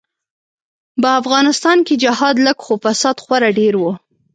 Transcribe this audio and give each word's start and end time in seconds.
به 1.01 1.09
افغانستان 1.19 1.77
کی 1.87 1.95
جهاد 2.03 2.35
لږ 2.45 2.57
خو 2.65 2.73
فساد 2.83 3.17
خورا 3.23 3.49
ډیر 3.59 3.73
وو. 3.77 3.91